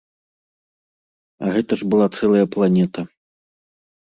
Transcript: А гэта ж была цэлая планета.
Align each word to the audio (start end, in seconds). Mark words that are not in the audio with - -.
А 1.45 1.53
гэта 1.57 1.73
ж 1.81 1.91
была 1.91 2.07
цэлая 2.17 2.45
планета. 2.57 3.01